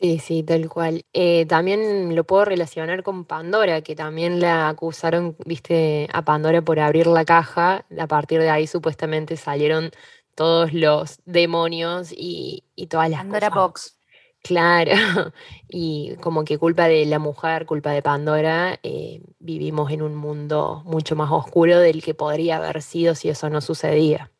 Sí, 0.00 0.20
sí, 0.20 0.44
tal 0.44 0.68
cual. 0.68 1.02
Eh, 1.12 1.44
también 1.46 2.14
lo 2.14 2.22
puedo 2.24 2.44
relacionar 2.44 3.02
con 3.02 3.24
Pandora, 3.24 3.82
que 3.82 3.96
también 3.96 4.38
la 4.38 4.68
acusaron, 4.68 5.36
viste, 5.44 6.08
a 6.12 6.24
Pandora 6.24 6.62
por 6.62 6.78
abrir 6.78 7.08
la 7.08 7.24
caja. 7.24 7.84
A 7.98 8.06
partir 8.06 8.40
de 8.40 8.48
ahí 8.48 8.68
supuestamente 8.68 9.36
salieron 9.36 9.90
todos 10.38 10.72
los 10.72 11.18
demonios 11.24 12.12
y, 12.16 12.62
todas 12.88 13.10
las 13.10 13.22
Pandora 13.22 13.50
Box. 13.50 13.98
Claro, 14.40 14.92
y 15.68 16.14
como 16.20 16.44
que 16.44 16.58
culpa 16.58 16.86
de 16.86 17.04
la 17.06 17.18
mujer, 17.18 17.66
culpa 17.66 17.90
de 17.90 18.02
Pandora, 18.02 18.78
eh, 18.84 19.20
vivimos 19.40 19.90
en 19.90 20.00
un 20.00 20.14
mundo 20.14 20.82
mucho 20.84 21.16
más 21.16 21.32
oscuro 21.32 21.80
del 21.80 22.04
que 22.04 22.14
podría 22.14 22.58
haber 22.58 22.82
sido 22.82 23.16
si 23.16 23.28
eso 23.28 23.50
no 23.50 23.60
sucedía. 23.60 24.30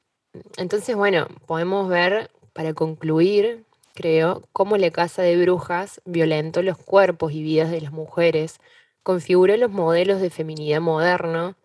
Entonces, 0.57 0.95
bueno, 0.95 1.27
podemos 1.47 1.89
ver, 1.89 2.31
para 2.53 2.75
concluir, 2.75 3.65
creo, 3.95 4.45
cómo 4.53 4.77
la 4.77 4.93
casa 4.93 5.23
de 5.23 5.37
brujas 5.37 6.01
violentó 6.05 6.63
los 6.63 6.79
cuerpos 6.79 7.33
y 7.33 7.43
vidas 7.43 7.73
de 7.73 7.81
las 7.81 7.91
mujeres, 7.91 8.61
configuró 9.03 9.57
los 9.57 9.73
modelos 9.73 10.21
de 10.21 10.31
feminidad 10.31 10.81
moderno, 10.81 11.57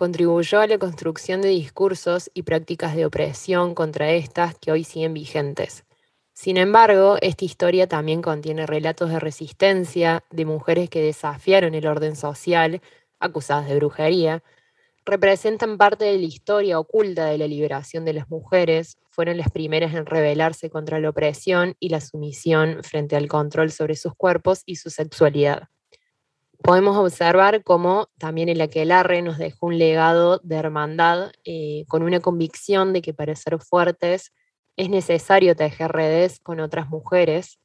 contribuyó 0.00 0.60
a 0.60 0.66
la 0.66 0.78
construcción 0.78 1.42
de 1.42 1.50
discursos 1.50 2.30
y 2.32 2.44
prácticas 2.44 2.96
de 2.96 3.04
opresión 3.04 3.74
contra 3.74 4.10
estas 4.12 4.54
que 4.54 4.72
hoy 4.72 4.82
siguen 4.82 5.12
vigentes. 5.12 5.84
Sin 6.32 6.56
embargo, 6.56 7.18
esta 7.20 7.44
historia 7.44 7.86
también 7.86 8.22
contiene 8.22 8.66
relatos 8.66 9.10
de 9.10 9.20
resistencia 9.20 10.24
de 10.30 10.46
mujeres 10.46 10.88
que 10.88 11.02
desafiaron 11.02 11.74
el 11.74 11.86
orden 11.86 12.16
social, 12.16 12.80
acusadas 13.18 13.68
de 13.68 13.76
brujería, 13.76 14.42
representan 15.04 15.76
parte 15.76 16.06
de 16.06 16.16
la 16.16 16.24
historia 16.24 16.78
oculta 16.78 17.26
de 17.26 17.36
la 17.36 17.46
liberación 17.46 18.06
de 18.06 18.14
las 18.14 18.30
mujeres, 18.30 18.96
fueron 19.10 19.36
las 19.36 19.50
primeras 19.50 19.92
en 19.92 20.06
rebelarse 20.06 20.70
contra 20.70 20.98
la 20.98 21.10
opresión 21.10 21.76
y 21.78 21.90
la 21.90 22.00
sumisión 22.00 22.82
frente 22.84 23.16
al 23.16 23.28
control 23.28 23.70
sobre 23.70 23.96
sus 23.96 24.14
cuerpos 24.14 24.62
y 24.64 24.76
su 24.76 24.88
sexualidad 24.88 25.68
podemos 26.62 26.96
observar 26.96 27.62
cómo 27.64 28.08
también 28.18 28.48
el 28.48 28.60
aquelarre 28.60 29.22
nos 29.22 29.38
dejó 29.38 29.66
un 29.66 29.78
legado 29.78 30.40
de 30.42 30.56
hermandad 30.56 31.32
eh, 31.44 31.84
con 31.88 32.02
una 32.02 32.20
convicción 32.20 32.92
de 32.92 33.02
que 33.02 33.14
para 33.14 33.34
ser 33.34 33.58
fuertes 33.58 34.32
es 34.76 34.88
necesario 34.88 35.56
tejer 35.56 35.92
redes 35.92 36.40
con 36.40 36.60
otras 36.60 36.88
mujeres. 36.88 37.58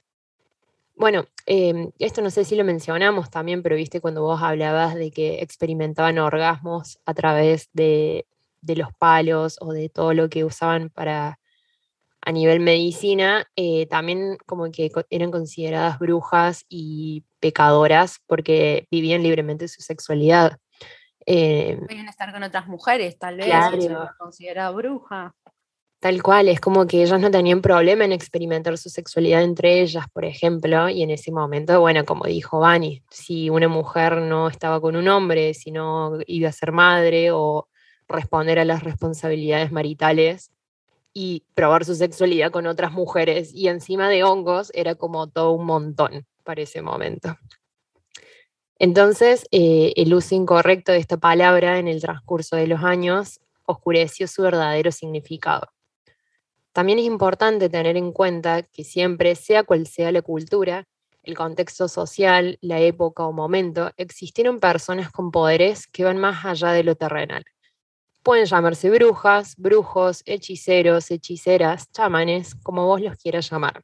Bueno, 0.96 1.26
em, 1.46 1.92
esto 2.00 2.22
no 2.22 2.30
sé 2.30 2.46
si 2.46 2.56
lo 2.56 2.64
mencionamos 2.64 3.30
también, 3.30 3.64
pero 3.64 3.76
viste 3.76 4.02
cuando 4.02 4.22
vos 4.24 4.42
hablabas 4.42 4.96
de 4.96 5.12
que 5.12 5.42
experimentaban 5.42 6.18
orgasmos 6.18 7.00
a 7.06 7.14
través 7.14 7.70
de, 7.74 8.26
de 8.62 8.76
los 8.76 8.94
palos 8.94 9.58
o 9.62 9.74
de 9.74 9.90
todo 9.90 10.14
lo 10.14 10.30
que 10.30 10.46
usaban 10.46 10.90
para 10.90 11.40
a 12.26 12.32
nivel 12.32 12.60
medicina, 12.60 13.46
eh, 13.56 13.86
también 13.86 14.38
como 14.48 14.72
que 14.72 14.92
eran 15.12 15.32
consideradas 15.32 16.00
brujas 16.00 16.66
y 16.68 17.24
pecadoras 17.40 18.20
porque 18.26 18.88
vivían 18.90 19.22
libremente 19.22 19.68
su 19.68 19.84
sexualidad. 19.84 20.58
Eh, 21.28 21.80
estar 22.10 22.34
con 22.34 22.44
otras 22.44 22.68
mujeres, 22.68 23.18
tal 23.18 23.38
vez, 23.38 23.46
claro. 23.46 24.10
considerada 24.18 24.72
bruja. 24.72 25.36
Tal 26.00 26.22
cual, 26.22 26.50
es 26.50 26.60
como 26.60 26.86
que 26.86 27.04
ellas 27.04 27.20
no 27.20 27.32
tenían 27.32 27.62
problema 27.62 28.06
en 28.06 28.12
experimentar 28.12 28.78
su 28.78 28.90
sexualidad 28.90 29.44
entre 29.44 29.82
ellas, 29.82 30.06
por 30.12 30.26
ejemplo, 30.26 30.90
y 30.90 31.04
en 31.04 31.12
ese 31.12 31.32
momento, 31.32 31.80
bueno, 31.80 32.06
como 32.06 32.26
dijo 32.26 32.60
Vani, 32.60 33.04
si 33.10 33.50
una 33.50 33.68
mujer 33.68 34.18
no 34.18 34.48
estaba 34.48 34.82
con 34.82 34.96
un 34.96 35.08
hombre, 35.08 35.54
si 35.54 35.72
no 35.72 36.20
iba 36.28 36.50
a 36.50 36.52
ser 36.52 36.72
madre 36.72 37.32
o 37.32 37.68
responder 38.08 38.60
a 38.60 38.66
las 38.66 38.84
responsabilidades 38.84 39.72
maritales 39.72 40.52
y 41.18 41.46
probar 41.54 41.86
su 41.86 41.96
sexualidad 41.96 42.52
con 42.52 42.68
otras 42.68 42.92
mujeres 42.92 43.54
y 43.54 43.70
encima 43.70 44.10
de 44.10 44.26
hongos, 44.26 44.70
era 44.76 44.96
como 44.96 45.28
todo 45.28 45.52
un 45.52 45.66
montón 45.66 46.28
para 46.44 46.62
ese 46.62 46.82
momento. 46.82 47.38
Entonces, 48.78 49.48
eh, 49.52 49.94
el 49.96 50.14
uso 50.14 50.36
incorrecto 50.36 50.92
de 50.92 50.98
esta 50.98 51.16
palabra 51.16 51.80
en 51.80 51.88
el 51.88 52.02
transcurso 52.02 52.58
de 52.58 52.68
los 52.68 52.84
años 52.84 53.40
oscureció 53.66 54.28
su 54.28 54.42
verdadero 54.42 54.92
significado. 54.92 55.70
También 56.74 57.00
es 57.00 57.06
importante 57.06 57.70
tener 57.70 57.96
en 57.96 58.12
cuenta 58.12 58.64
que 58.64 58.84
siempre, 58.84 59.36
sea 59.36 59.64
cual 59.64 59.88
sea 59.88 60.12
la 60.12 60.22
cultura, 60.22 60.86
el 61.24 61.38
contexto 61.38 61.88
social, 61.88 62.58
la 62.60 62.82
época 62.82 63.26
o 63.26 63.32
momento, 63.32 63.94
existieron 63.96 64.60
personas 64.60 65.10
con 65.12 65.32
poderes 65.32 65.88
que 65.88 66.04
van 66.04 66.18
más 66.18 66.44
allá 66.44 66.74
de 66.74 66.84
lo 66.84 66.96
terrenal. 66.96 67.46
Pueden 68.26 68.46
llamarse 68.46 68.90
brujas, 68.90 69.54
brujos, 69.56 70.24
hechiceros, 70.26 71.12
hechiceras, 71.12 71.92
chamanes, 71.92 72.56
como 72.56 72.88
vos 72.88 73.00
los 73.00 73.18
quieras 73.18 73.48
llamar. 73.52 73.84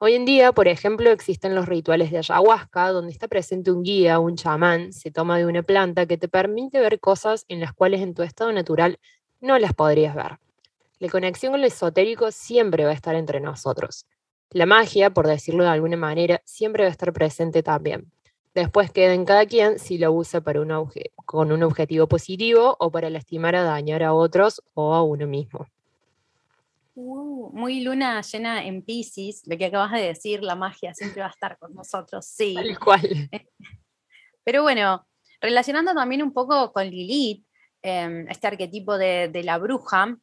Hoy 0.00 0.14
en 0.14 0.24
día, 0.24 0.50
por 0.50 0.66
ejemplo, 0.66 1.12
existen 1.12 1.54
los 1.54 1.66
rituales 1.66 2.10
de 2.10 2.18
ayahuasca, 2.18 2.88
donde 2.88 3.12
está 3.12 3.28
presente 3.28 3.70
un 3.70 3.84
guía, 3.84 4.18
un 4.18 4.34
chamán, 4.34 4.92
se 4.92 5.12
toma 5.12 5.38
de 5.38 5.46
una 5.46 5.62
planta 5.62 6.06
que 6.06 6.18
te 6.18 6.26
permite 6.26 6.80
ver 6.80 6.98
cosas 6.98 7.44
en 7.46 7.60
las 7.60 7.72
cuales 7.72 8.00
en 8.00 8.14
tu 8.14 8.24
estado 8.24 8.50
natural 8.50 8.98
no 9.40 9.56
las 9.60 9.74
podrías 9.74 10.16
ver. 10.16 10.40
La 10.98 11.08
conexión 11.08 11.52
con 11.52 11.60
lo 11.60 11.68
esotérico 11.68 12.32
siempre 12.32 12.84
va 12.84 12.90
a 12.90 12.94
estar 12.94 13.14
entre 13.14 13.38
nosotros. 13.38 14.06
La 14.50 14.66
magia, 14.66 15.10
por 15.10 15.28
decirlo 15.28 15.62
de 15.62 15.70
alguna 15.70 15.96
manera, 15.96 16.42
siempre 16.44 16.82
va 16.82 16.88
a 16.88 16.90
estar 16.90 17.12
presente 17.12 17.62
también. 17.62 18.10
Después 18.54 18.90
queda 18.90 19.14
en 19.14 19.24
cada 19.24 19.46
quien 19.46 19.78
si 19.78 19.96
lo 19.96 20.12
usa 20.12 20.42
para 20.42 20.60
un 20.60 20.90
con 21.24 21.52
un 21.52 21.62
objetivo 21.62 22.06
positivo 22.06 22.76
o 22.78 22.90
para 22.90 23.08
lastimar 23.08 23.54
o 23.54 23.64
dañar 23.64 24.02
a 24.02 24.12
otros 24.12 24.62
o 24.74 24.94
a 24.94 25.02
uno 25.02 25.26
mismo. 25.26 25.66
Uh, 26.94 27.50
muy 27.54 27.80
luna 27.80 28.20
llena 28.20 28.62
en 28.64 28.82
Pisces, 28.82 29.46
lo 29.46 29.56
que 29.56 29.66
acabas 29.66 29.92
de 29.92 30.02
decir, 30.02 30.42
la 30.42 30.54
magia 30.54 30.92
siempre 30.92 31.22
va 31.22 31.28
a 31.28 31.30
estar 31.30 31.56
con 31.58 31.74
nosotros, 31.74 32.26
sí. 32.26 32.54
Tal 32.54 32.78
cual. 32.78 33.00
Pero 34.44 34.62
bueno, 34.62 35.06
relacionando 35.40 35.94
también 35.94 36.22
un 36.22 36.34
poco 36.34 36.70
con 36.72 36.84
Lilith, 36.84 37.46
em, 37.80 38.28
este 38.28 38.46
arquetipo 38.46 38.98
de, 38.98 39.30
la 39.42 39.56
bruja, 39.56 40.18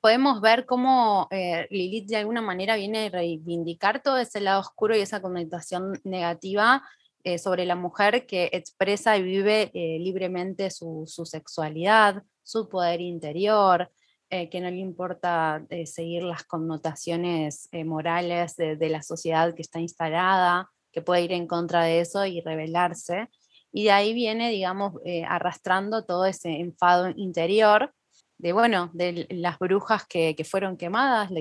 podemos 0.00 0.40
ver 0.40 0.64
cómo 0.64 1.28
eh, 1.30 1.66
Lilith 1.70 2.08
de 2.08 2.16
alguna 2.16 2.40
manera 2.40 2.76
viene 2.76 3.06
a 3.06 3.10
reivindicar 3.10 4.02
todo 4.02 4.16
ese 4.16 4.40
lado 4.40 4.60
oscuro 4.60 4.96
y 4.96 5.00
esa 5.00 5.20
connotación 5.20 6.00
negativa 6.04 6.82
eh, 7.26 7.38
sobre 7.38 7.66
la 7.66 7.74
mujer 7.74 8.24
que 8.24 8.50
expresa 8.52 9.16
y 9.16 9.22
vive 9.24 9.72
eh, 9.74 9.98
libremente 9.98 10.70
su, 10.70 11.02
su, 11.08 11.26
sexualidad, 11.26 12.22
su 12.44 12.68
poder 12.68 13.00
interior, 13.00 13.90
eh, 14.30 14.48
que 14.48 14.60
no 14.60 14.70
le 14.70 14.76
importa 14.76 15.66
seguir 15.86 16.22
las 16.22 16.44
connotaciones 16.44 17.68
morales 17.84 18.54
de, 18.54 18.88
la 18.88 19.02
sociedad 19.02 19.56
que 19.56 19.62
está 19.62 19.80
instalada, 19.80 20.70
que 20.92 21.02
puede 21.02 21.22
ir 21.22 21.32
en 21.32 21.48
contra 21.48 21.82
de 21.82 21.98
eso 21.98 22.24
y 22.26 22.42
rebelarse. 22.42 23.28
Y 23.72 23.82
de 23.82 23.90
ahí 23.90 24.14
viene, 24.14 24.48
digamos, 24.50 24.92
arrastrando 25.28 26.04
todo 26.04 26.26
ese 26.26 26.60
enfado 26.60 27.10
interior 27.16 27.92
de, 28.38 28.52
bueno, 28.52 28.88
de 28.92 29.26
las 29.30 29.58
brujas 29.58 30.06
que, 30.06 30.36
fueron 30.48 30.76
quemadas, 30.76 31.32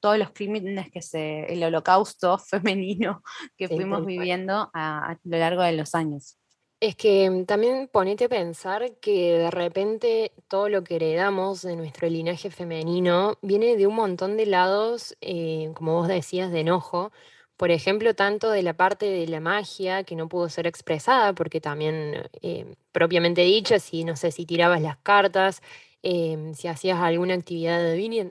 todos 0.00 0.18
los 0.18 0.30
crímenes 0.30 0.90
que 0.90 1.02
se, 1.02 1.52
el 1.52 1.62
holocausto 1.64 2.38
femenino 2.50 3.22
que 3.56 3.68
fuimos 3.68 4.04
viviendo 4.06 4.70
a 4.74 5.16
lo 5.24 5.38
largo 5.38 5.62
de 5.62 5.72
los 5.72 5.94
años. 5.94 6.36
Es 6.82 6.96
que 6.96 7.30
mm, 7.30 7.44
también 7.44 7.88
ponete 7.92 8.24
a 8.24 8.28
pensar 8.28 8.96
que 9.00 9.38
de 9.38 9.50
repente 9.52 10.32
todo 10.48 10.68
lo 10.68 10.82
que 10.82 10.96
heredamos 10.96 11.62
de 11.62 11.76
nuestro 11.76 12.08
linaje 12.08 12.50
femenino 12.50 13.38
viene 13.40 13.76
de 13.76 13.86
un 13.86 13.94
montón 13.94 14.36
de 14.36 14.46
lados, 14.46 15.16
eh, 15.20 15.70
como 15.74 15.94
vos 15.94 16.08
decías, 16.08 16.50
de 16.50 16.58
enojo. 16.60 17.12
Por 17.56 17.70
ejemplo, 17.70 18.14
tanto 18.14 18.50
de 18.50 18.64
la 18.64 18.74
parte 18.74 19.06
de 19.06 19.28
la 19.28 19.38
magia 19.38 20.02
que 20.02 20.16
no 20.16 20.28
pudo 20.28 20.48
ser 20.48 20.66
expresada, 20.66 21.32
porque 21.34 21.60
también, 21.60 22.28
eh, 22.42 22.74
propiamente 22.90 23.42
dicho, 23.42 23.78
si 23.78 24.02
no 24.02 24.16
sé 24.16 24.32
si 24.32 24.44
tirabas 24.44 24.82
las 24.82 24.96
cartas, 24.98 25.62
em, 26.02 26.54
si 26.54 26.68
hacías 26.68 26.98
alguna 27.00 27.34
actividad 27.34 27.80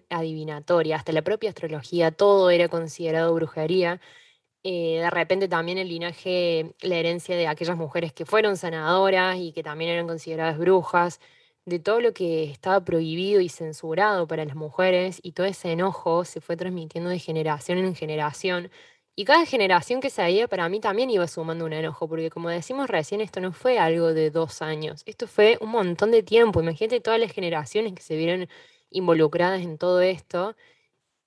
adivinatoria, 0.09 0.95
hasta 0.97 1.11
la 1.11 1.21
propia 1.23 1.49
astrología, 1.49 2.11
todo 2.11 2.49
era 2.49 2.67
considerado 2.69 3.33
brujería. 3.33 4.01
Eh, 4.63 4.99
de 5.01 5.09
repente 5.09 5.47
también 5.47 5.77
el 5.79 5.87
linaje, 5.89 6.75
la 6.81 6.97
herencia 6.97 7.35
de 7.35 7.47
aquellas 7.47 7.77
mujeres 7.77 8.13
que 8.13 8.25
fueron 8.25 8.57
sanadoras 8.57 9.37
y 9.39 9.53
que 9.53 9.63
también 9.63 9.91
eran 9.91 10.07
consideradas 10.07 10.57
brujas, 10.59 11.19
de 11.65 11.79
todo 11.79 12.01
lo 12.01 12.13
que 12.13 12.43
estaba 12.45 12.83
prohibido 12.83 13.41
y 13.41 13.49
censurado 13.49 14.27
para 14.27 14.45
las 14.45 14.55
mujeres 14.55 15.19
y 15.23 15.33
todo 15.33 15.47
ese 15.47 15.71
enojo 15.71 16.25
se 16.25 16.41
fue 16.41 16.57
transmitiendo 16.57 17.09
de 17.09 17.19
generación 17.19 17.77
en 17.79 17.95
generación. 17.95 18.71
Y 19.15 19.25
cada 19.25 19.45
generación 19.45 20.01
que 20.01 20.09
se 20.09 20.23
veía 20.23 20.47
para 20.47 20.69
mí 20.69 20.79
también 20.79 21.09
iba 21.09 21.27
sumando 21.27 21.65
un 21.65 21.73
enojo, 21.73 22.07
porque 22.07 22.29
como 22.29 22.49
decimos 22.49 22.89
recién, 22.89 23.21
esto 23.21 23.41
no 23.41 23.51
fue 23.51 23.77
algo 23.77 24.13
de 24.13 24.31
dos 24.31 24.61
años, 24.61 25.03
esto 25.05 25.27
fue 25.27 25.57
un 25.61 25.69
montón 25.69 26.11
de 26.11 26.23
tiempo. 26.23 26.61
Imagínate 26.61 27.01
todas 27.01 27.19
las 27.19 27.31
generaciones 27.31 27.93
que 27.93 28.01
se 28.01 28.15
vieron 28.15 28.47
involucradas 28.89 29.61
en 29.61 29.77
todo 29.77 30.01
esto 30.01 30.55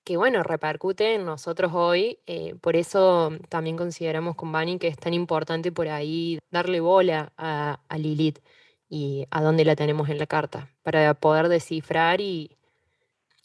que 0.05 0.17
bueno, 0.17 0.43
repercute 0.43 1.15
en 1.15 1.25
nosotros 1.25 1.73
hoy. 1.73 2.19
Eh, 2.27 2.55
por 2.61 2.75
eso 2.77 3.31
también 3.49 3.75
consideramos 3.75 4.35
con 4.35 4.51
Bani 4.51 4.77
que 4.79 4.87
es 4.87 4.97
tan 4.97 5.13
importante 5.13 5.71
por 5.71 5.89
ahí 5.89 6.39
darle 6.51 6.79
bola 6.79 7.33
a, 7.37 7.79
Lilith 7.97 8.39
y 8.87 9.25
a 9.31 9.41
dónde 9.41 9.65
la 9.65 9.75
tenemos 9.75 10.09
en 10.09 10.19
la 10.19 10.27
carta, 10.27 10.69
para 10.83 11.15
poder 11.15 11.49
descifrar 11.49 12.21
y 12.21 12.55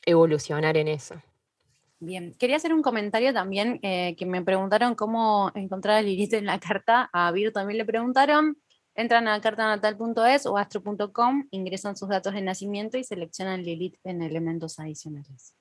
evolucionar 0.05 0.77
en 0.77 0.89
eso. 0.89 1.17
Bien, 2.03 2.35
quería 2.39 2.57
hacer 2.57 2.73
un 2.73 2.81
comentario 2.81 3.35
también 3.35 3.79
eh, 3.83 4.17
que 4.17 4.25
me 4.25 4.43
preguntaron 4.43 4.95
cómo 4.95 5.53
encontrar 5.55 5.99
a 5.99 6.03
Lilith 6.03 6.33
en 6.33 6.47
la 6.47 6.59
carta. 6.59 7.11
A 7.13 7.31
Vir 7.31 7.53
también 7.53 7.77
le 7.77 7.85
preguntaron. 7.85 8.57
Entran 8.95 9.29
a 9.29 9.41
cartanatal.es 9.41 10.47
o 10.47 10.57
astro.com, 10.57 11.47
ingresan 11.51 11.97
sus 11.97 12.09
datos 12.09 12.35
de 12.35 12.43
nacimiento 12.43 12.99
y 12.99 13.05
seleccionan 13.05 13.63
Lilith 13.63 13.97
en 14.03 14.23
elementos 14.23 14.79
adicionales. 14.79 15.55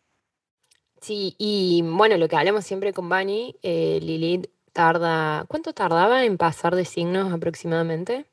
Sí, 1.02 1.36
y 1.38 1.82
bueno, 1.84 2.18
lo 2.18 2.28
que 2.28 2.38
hablamos 2.38 2.66
siempre 2.66 2.94
con 2.94 3.08
Bani, 3.08 3.56
eh, 3.62 4.00
Lilith 4.02 4.50
tarda, 4.72 5.46
¿cuánto 5.48 5.74
tardaba 5.74 6.24
en 6.24 6.38
pasar 6.38 6.76
de 6.76 6.86
signos 6.86 7.32
aproximadamente? 7.34 8.26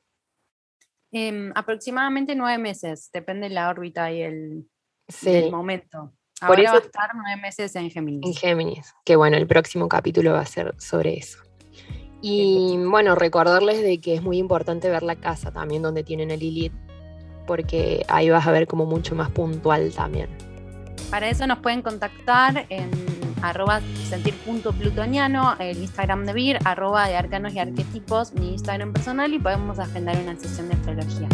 Em, 1.13 1.53
aproximadamente 1.55 2.35
nueve 2.35 2.59
meses, 2.59 3.11
depende 3.13 3.49
de 3.49 3.55
la 3.55 3.69
órbita 3.69 4.13
y 4.13 4.23
el, 4.23 4.71
momento. 5.51 6.13
Ahora 6.41 6.55
Por 6.55 6.61
eso, 6.61 6.73
va 6.73 6.79
a 6.79 6.83
estar 6.83 7.11
nueve 7.15 7.41
meses 7.41 7.75
en 7.77 7.91
Géminis. 7.91 8.27
En 8.27 8.35
Géminis, 8.35 8.95
que 9.05 9.17
bueno, 9.17 9.37
el 9.37 9.47
próximo 9.47 9.89
capítulo 9.89 10.33
va 10.33 10.41
a 10.41 10.47
ser 10.47 10.75
sobre 10.79 11.17
eso. 11.17 11.39
Y 12.21 12.77
bueno, 12.79 13.15
recordarles 13.15 13.83
de 13.83 13.99
que 13.99 14.15
es 14.15 14.23
muy 14.23 14.39
importante 14.39 14.91
ver 14.91 15.03
la 15.03 15.17
casa 15.17 15.51
también 15.51 15.83
donde 15.83 16.03
tienen 16.05 16.31
a 16.31 16.37
Lilith, 16.37 16.73
porque 17.47 18.05
ahí 18.09 18.29
vas 18.29 18.47
a 18.47 18.53
ver 18.53 18.67
como 18.67 18.85
mucho 18.85 19.15
más 19.15 19.31
puntual 19.31 19.93
también. 19.95 20.29
Para 21.11 21.29
eso 21.29 21.47
nos 21.47 21.59
pueden 21.59 21.83
contactar 21.83 22.67
en 22.69 22.91
arroba 23.43 23.81
sentir.plutoniano, 24.09 25.57
el 25.59 25.79
Instagram 25.79 26.27
de 26.27 26.33
VIR, 26.33 26.59
arroba 26.65 27.09
de 27.09 27.17
arcanos 27.17 27.55
y 27.55 27.61
arquetipos, 27.61 28.35
mi 28.35 28.53
Instagram 28.53 28.93
personal 28.93 29.33
y 29.33 29.39
podemos 29.39 29.79
agendar 29.79 30.19
una 30.19 30.37
sesión 30.37 30.69
de 30.69 30.75
astrología. 30.75 31.29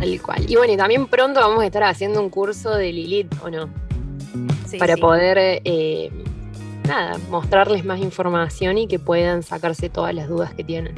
Tal 0.00 0.22
cual. 0.22 0.50
Y 0.50 0.56
bueno, 0.56 0.72
y 0.72 0.76
también 0.76 1.06
pronto 1.06 1.40
vamos 1.40 1.62
a 1.62 1.66
estar 1.66 1.82
haciendo 1.84 2.20
un 2.20 2.30
curso 2.30 2.74
de 2.74 2.92
Lilith, 2.92 3.34
¿o 3.42 3.50
no? 3.50 3.68
Sí, 4.66 4.78
Para 4.78 4.96
poder, 4.96 5.62
eh, 5.64 6.10
nada, 6.86 7.18
mostrarles 7.30 7.84
más 7.84 8.00
información 8.00 8.78
y 8.78 8.88
que 8.88 8.98
puedan 8.98 9.42
sacarse 9.42 9.88
todas 9.88 10.14
las 10.14 10.28
dudas 10.28 10.52
que 10.54 10.64
tienen. 10.64 10.94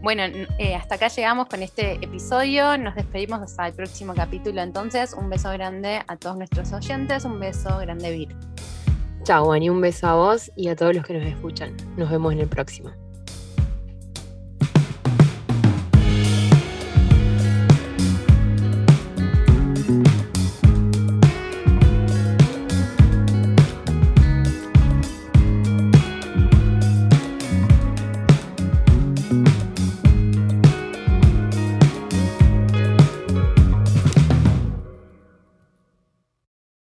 Bueno, 0.00 0.22
eh, 0.58 0.74
hasta 0.76 0.94
acá 0.94 1.08
llegamos 1.08 1.48
con 1.48 1.62
este 1.62 1.94
episodio. 1.94 2.78
Nos 2.78 2.94
despedimos 2.94 3.42
hasta 3.42 3.66
el 3.66 3.74
próximo 3.74 4.14
capítulo. 4.14 4.62
Entonces, 4.62 5.12
un 5.12 5.28
beso 5.28 5.50
grande 5.50 6.00
a 6.06 6.16
todos 6.16 6.36
nuestros 6.36 6.72
oyentes. 6.72 7.24
Un 7.24 7.40
beso 7.40 7.76
grande, 7.78 8.12
Vir. 8.12 8.36
Chao, 9.24 9.52
Ani. 9.52 9.68
Un 9.68 9.80
beso 9.80 10.06
a 10.06 10.14
vos 10.14 10.52
y 10.56 10.68
a 10.68 10.76
todos 10.76 10.94
los 10.94 11.04
que 11.04 11.14
nos 11.14 11.26
escuchan. 11.26 11.76
Nos 11.96 12.10
vemos 12.10 12.32
en 12.32 12.38
el 12.38 12.48
próximo. 12.48 12.90